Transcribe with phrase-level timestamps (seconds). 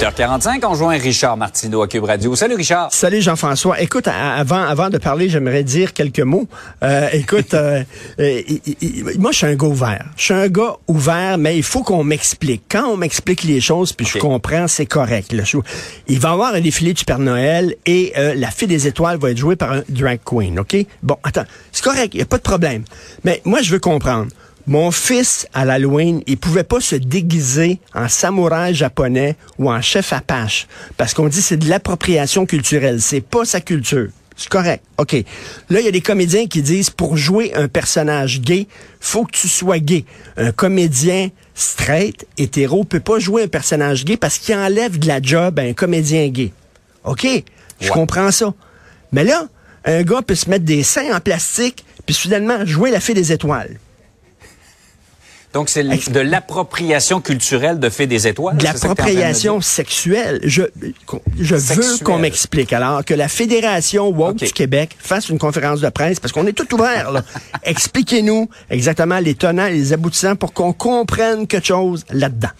[0.00, 2.34] 8h45, on joint Richard Martineau à Cube Radio.
[2.34, 2.90] Salut Richard.
[2.90, 3.82] Salut Jean-François.
[3.82, 6.48] Écoute, avant, avant de parler, j'aimerais dire quelques mots.
[6.82, 7.82] Euh, écoute, euh,
[8.18, 8.40] euh,
[9.18, 10.06] moi je suis un gars ouvert.
[10.16, 12.62] Je suis un gars ouvert, mais il faut qu'on m'explique.
[12.70, 15.34] Quand on m'explique les choses, puis je comprends, c'est correct.
[15.34, 15.42] Là.
[16.08, 19.32] Il va y avoir un défilé du Père Noël et la fille des étoiles va
[19.32, 20.78] être jouée par un drag queen, OK?
[21.02, 22.84] Bon, attends, c'est correct, il n'y a pas de problème.
[23.24, 24.28] Mais moi, je veux comprendre.
[24.70, 30.12] Mon fils, à l'Halloween, il pouvait pas se déguiser en samouraï japonais ou en chef
[30.12, 30.68] apache.
[30.96, 33.02] Parce qu'on dit c'est de l'appropriation culturelle.
[33.02, 34.10] C'est pas sa culture.
[34.36, 34.84] C'est correct.
[34.96, 35.14] OK.
[35.70, 38.68] Là, il y a des comédiens qui disent pour jouer un personnage gay,
[39.00, 40.04] faut que tu sois gay.
[40.36, 45.20] Un comédien straight, hétéro, peut pas jouer un personnage gay parce qu'il enlève de la
[45.20, 46.52] job à un comédien gay.
[47.02, 47.26] OK.
[47.80, 48.54] Je comprends ça.
[49.10, 49.48] Mais là,
[49.84, 53.32] un gars peut se mettre des seins en plastique puis soudainement jouer la fée des
[53.32, 53.80] étoiles.
[55.52, 58.56] Donc, c'est de l'appropriation culturelle de fait des étoiles.
[58.56, 60.40] De l'appropriation sexuelle.
[60.44, 60.62] Je,
[61.40, 62.72] je veux qu'on m'explique.
[62.72, 66.52] Alors, que la Fédération Woke du Québec fasse une conférence de presse, parce qu'on est
[66.52, 67.24] tout ouvert,
[67.64, 72.50] Expliquez-nous exactement les tenants et les aboutissants pour qu'on comprenne quelque chose là-dedans.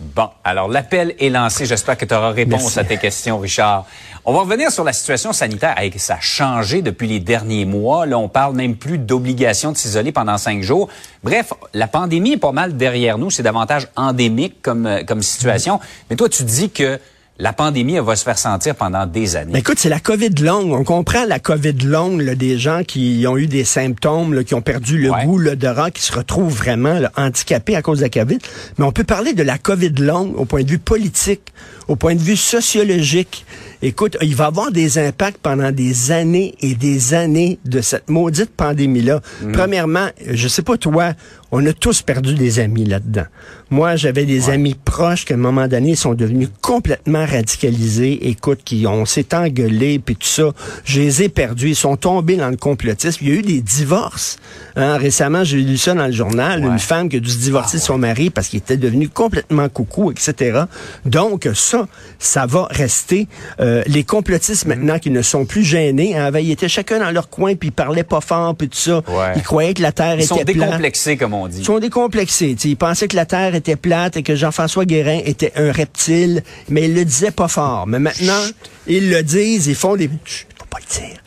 [0.00, 1.66] Bon, alors l'appel est lancé.
[1.66, 3.86] J'espère que tu auras réponse à tes questions, Richard.
[4.24, 5.76] On va revenir sur la situation sanitaire.
[5.98, 8.04] ça a changé depuis les derniers mois.
[8.04, 10.88] Là, on parle même plus d'obligation de s'isoler pendant cinq jours.
[11.22, 13.30] Bref, la pandémie est pas mal derrière nous.
[13.30, 15.78] C'est davantage endémique comme, euh, comme situation.
[16.10, 16.98] Mais toi, tu dis que
[17.38, 19.50] la pandémie, elle va se faire sentir pendant des années.
[19.52, 20.72] Mais écoute, c'est la COVID longue.
[20.72, 24.98] On comprend la COVID longue des gens qui ont eu des symptômes, qui ont perdu
[24.98, 28.38] le goût l'odorat, qui se retrouvent vraiment handicapés à cause de la COVID.
[28.78, 31.52] Mais on peut parler de la COVID longue au point de vue politique,
[31.88, 33.44] au point de vue sociologique.
[33.86, 38.08] Écoute, il va y avoir des impacts pendant des années et des années de cette
[38.08, 39.20] maudite pandémie-là.
[39.42, 39.52] Mm.
[39.52, 41.12] Premièrement, je sais pas toi,
[41.52, 43.26] on a tous perdu des amis là-dedans.
[43.70, 48.28] Moi, j'avais des amis proches qui, à un moment donné, sont devenus complètement radicalisés.
[48.28, 50.52] Écoute, qui ont s'est engueulés, puis tout ça.
[50.84, 51.70] Je les ai perdus.
[51.70, 53.18] Ils sont tombés dans le complotisme.
[53.22, 54.38] Il y a eu des divorces.
[54.76, 54.96] Hein.
[54.96, 56.64] Récemment, j'ai lu ça dans le journal.
[56.64, 59.68] Une femme qui a dû se divorcer de son mari parce qu'il était devenu complètement
[59.68, 60.62] coucou, etc.
[61.04, 61.86] Donc, ça,
[62.18, 63.28] ça va rester.
[63.60, 67.28] Euh, les complotistes, maintenant, qui ne sont plus gênés, hein, ils étaient chacun dans leur
[67.28, 69.02] coin, puis ils parlaient pas fort, puis tout ça.
[69.36, 70.48] Ils croyaient que la Terre était plate.
[70.48, 71.58] Ils sont décomplexés, comme on dit.
[71.58, 72.56] Ils sont décomplexés.
[72.64, 76.84] Ils pensaient que la Terre était plate et que Jean-François Guérin était un reptile, mais
[76.84, 77.86] ils le disaient pas fort.
[77.86, 78.42] Mais maintenant,
[78.86, 80.10] ils le disent, ils font des...
[80.24, 81.18] Chut, faut pas le dire.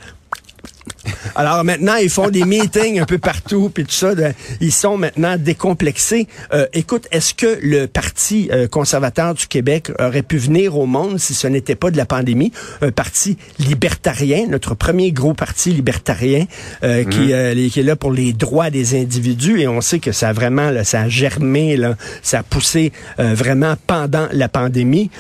[1.38, 4.14] Alors maintenant, ils font des meetings un peu partout, puis tout ça.
[4.60, 6.28] ils sont maintenant décomplexés.
[6.52, 11.20] Euh, écoute, est-ce que le Parti euh, conservateur du Québec aurait pu venir au monde
[11.20, 12.52] si ce n'était pas de la pandémie?
[12.82, 16.46] Un parti libertarien, notre premier gros parti libertarien,
[16.84, 17.70] euh, qui, mhm.
[17.70, 19.62] qui, est là pour les droits des individus.
[19.62, 22.92] Et on sait que ça a vraiment, là, ça a germé, là, ça a poussé
[23.20, 25.12] vraiment pendant la pandémie.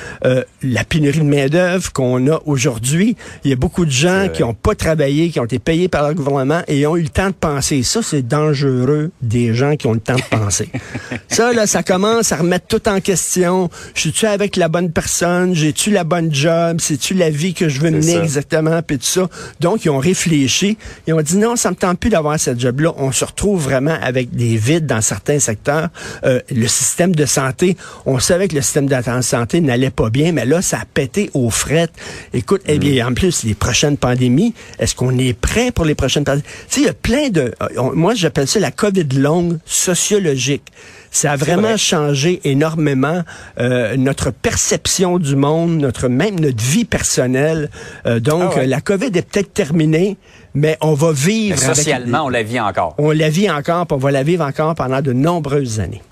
[0.64, 4.56] la pénurie de main-d'œuvre qu'on a aujourd'hui, il y a beaucoup de gens qui n'ont
[4.56, 7.34] pas travaillé, qui ont été payés par le gouvernement et ont eu le temps de
[7.34, 7.84] penser.
[7.84, 10.70] Ça, c'est dangereux des gens qui ont le temps de penser.
[11.28, 13.70] ça, là, ça commence à remettre tout en question.
[13.94, 15.54] Je suis-tu avec la bonne personne?
[15.54, 16.78] J'ai-tu la bonne job?
[16.80, 18.82] C'est-tu la vie que je veux mener exactement?
[18.82, 19.30] Puis tout ça.
[19.60, 20.78] Donc, ils ont réfléchi.
[21.08, 22.94] Ils ont dit non, ça me tente plus d'avoir cette job-là.
[22.98, 25.90] On se retrouve vraiment avec des vides dans certains secteurs.
[26.24, 30.32] Euh, le système de santé, on savait que le système de santé n'allait pas bien,
[30.32, 31.94] mais là, ça a pété aux frettes.
[32.34, 33.12] Écoute, eh bien, mm.
[33.12, 36.32] en plus, les prochaines pandémies, est-ce qu'on est prêt pour les prochaines Tu
[36.70, 37.54] sais, il y a plein de...
[37.62, 40.72] Euh, moi, j'appelle ça la COVID longue sociologique.
[41.12, 43.24] Ça a vraiment changé énormément
[43.60, 47.70] euh, notre perception du monde, notre même notre vie personnelle.
[48.06, 50.18] Euh, donc, ah la COVID est peut-être terminée,
[50.54, 51.58] mais on va vivre...
[51.58, 52.96] socialement, on la vit encore.
[52.98, 56.04] On la vit encore, puis on va la vivre encore pendant de nombreuses années.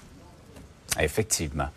[1.00, 1.68] Effectivement.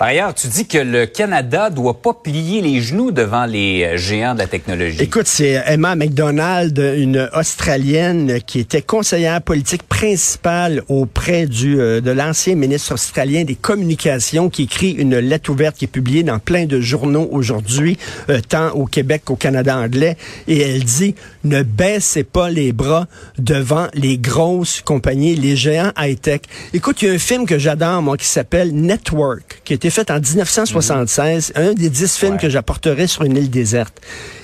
[0.00, 3.96] Par ailleurs, tu dis que le Canada doit pas plier les genoux devant les euh,
[3.98, 4.96] géants de la technologie.
[4.98, 12.10] Écoute, c'est Emma McDonald, une Australienne qui était conseillère politique principale auprès du euh, de
[12.12, 16.64] l'ancien ministre australien des Communications, qui écrit une lettre ouverte qui est publiée dans plein
[16.64, 17.98] de journaux aujourd'hui,
[18.30, 20.16] euh, tant au Québec qu'au Canada anglais,
[20.48, 21.14] et elle dit
[21.44, 26.40] ne baissez pas les bras devant les grosses compagnies, les géants high-tech.
[26.72, 30.00] Écoute, il y a un film que j'adore moi qui s'appelle Network, qui a été
[30.02, 32.38] été fait en 1976, un des dix films Ouais.
[32.38, 34.00] que j'apporterai sur une île déserte.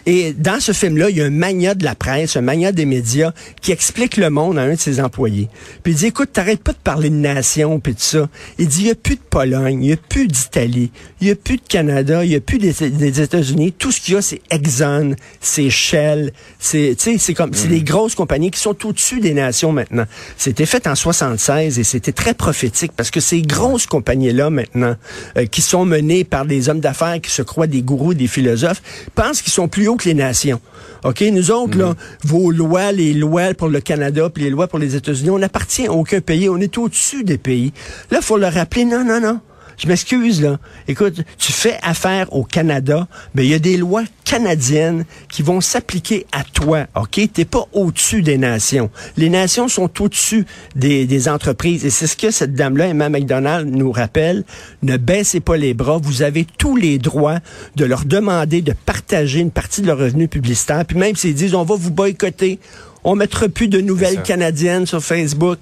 [0.09, 2.85] Et dans ce film-là, il y a un mania de la presse, un mania des
[2.87, 5.49] médias qui explique le monde à un de ses employés.
[5.83, 8.29] Puis il dit, écoute, t'arrêtes pas de parler de nation, puis de ça.
[8.59, 10.91] Il dit, il y a plus de Pologne, il y a plus d'Italie,
[11.21, 13.73] il y a plus de Canada, il y a plus des, des États-Unis.
[13.73, 17.69] Tout ce qu'il y a, c'est Exxon, c'est Shell, c'est, tu sais, c'est comme, c'est
[17.69, 20.07] des grosses compagnies qui sont au-dessus des nations maintenant.
[20.37, 24.95] C'était fait en 76 et c'était très prophétique parce que ces grosses compagnies-là maintenant,
[25.37, 28.83] euh, qui sont menées par des hommes d'affaires qui se croient des gourous, des philosophes,
[29.15, 30.61] pensent qu'ils sont plus hauts que les nations.
[31.05, 31.23] OK?
[31.33, 31.95] Nous autres, là,
[32.25, 35.87] vos lois, les lois pour le Canada, puis les lois pour les États-Unis, on n'appartient
[35.87, 36.49] à aucun pays.
[36.49, 37.73] On est au-dessus des pays.
[38.11, 39.41] Là, il faut leur rappeler, non, non, non.
[39.79, 40.59] Je m'excuse, là.
[40.89, 45.61] Écoute, tu fais affaire au Canada, mais il y a des lois canadiennes qui vont
[45.61, 47.21] s'appliquer à toi, OK?
[47.33, 48.91] T'es pas au-dessus des nations.
[49.17, 51.85] Les nations sont au-dessus des, des entreprises.
[51.85, 54.45] Et c'est ce que cette dame-là, Emma McDonald, nous rappelle.
[54.83, 55.99] Ne baissez pas les bras.
[55.99, 57.39] Vous avez tous les droits
[57.77, 60.85] de leur demander de partager une partie de leur revenu publicitaire.
[60.85, 62.59] Puis même s'ils disent, on va vous boycotter,
[63.05, 65.59] on mettra plus de nouvelles canadiennes sur Facebook.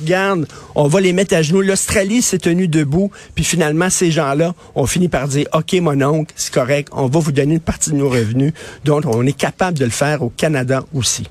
[0.00, 1.62] Regarde, on va les mettre à genoux.
[1.62, 6.32] L'Australie s'est tenue debout, puis finalement, ces gens-là ont fini par dire, OK, mon oncle,
[6.36, 8.52] c'est correct, on va vous donner une partie de nos revenus.
[8.84, 11.24] Donc, on est capable de le faire au Canada aussi.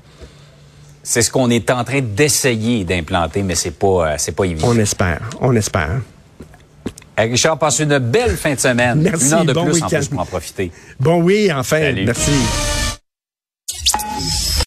[1.02, 4.68] C'est ce qu'on est en train d'essayer d'implanter, mais c'est pas, euh, c'est pas évident.
[4.70, 6.00] On espère, on espère.
[7.18, 9.00] Euh, Richard, passe une belle fin de semaine.
[9.00, 9.98] Merci, Une heure de bon plus en week-end.
[9.98, 10.70] plus pour en profiter.
[11.00, 12.04] Bon, oui, enfin, Salut.
[12.04, 12.30] merci.